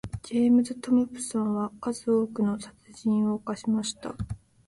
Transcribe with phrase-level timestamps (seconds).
[0.23, 4.15] ジェームズトムプソンは数多くの殺人を犯しました。